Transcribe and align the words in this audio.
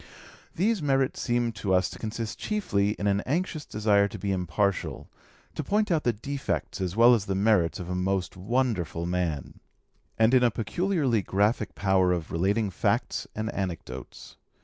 These 0.55 0.81
merits 0.81 1.21
seem 1.21 1.51
to 1.51 1.75
us 1.75 1.87
to 1.91 1.99
consist 1.99 2.39
chiefly 2.39 2.93
in 2.93 3.05
an 3.05 3.21
anxious 3.27 3.65
desire 3.67 4.07
to 4.07 4.17
be 4.17 4.31
impartial, 4.31 5.11
to 5.53 5.63
point 5.63 5.91
out 5.91 6.05
the 6.05 6.11
defects 6.11 6.81
as 6.81 6.95
well 6.95 7.13
as 7.13 7.25
the 7.25 7.35
merits 7.35 7.79
of 7.79 7.87
a 7.87 7.93
most 7.93 8.35
wonderful 8.35 9.05
man; 9.05 9.59
and 10.17 10.33
in 10.33 10.41
a 10.41 10.49
peculiarly 10.49 11.21
graphic 11.21 11.75
power 11.75 12.13
of 12.13 12.31
relating 12.31 12.71
facts 12.71 13.27
and 13.35 13.53
anecdotes. 13.53 14.37